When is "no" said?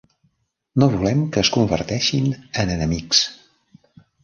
0.83-0.87